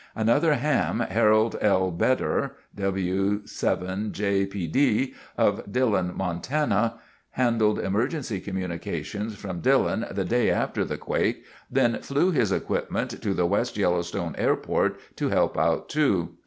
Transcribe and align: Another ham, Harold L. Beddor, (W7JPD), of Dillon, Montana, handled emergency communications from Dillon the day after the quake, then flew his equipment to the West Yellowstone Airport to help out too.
Another 0.15 0.55
ham, 0.55 1.01
Harold 1.01 1.55
L. 1.61 1.91
Beddor, 1.91 2.53
(W7JPD), 2.75 5.13
of 5.37 5.71
Dillon, 5.71 6.17
Montana, 6.17 6.95
handled 7.29 7.77
emergency 7.77 8.39
communications 8.39 9.35
from 9.35 9.59
Dillon 9.61 10.07
the 10.09 10.25
day 10.25 10.49
after 10.49 10.83
the 10.83 10.97
quake, 10.97 11.43
then 11.69 11.99
flew 11.99 12.31
his 12.31 12.51
equipment 12.51 13.21
to 13.21 13.33
the 13.35 13.45
West 13.45 13.77
Yellowstone 13.77 14.33
Airport 14.39 14.99
to 15.17 15.29
help 15.29 15.55
out 15.55 15.87
too. 15.87 16.35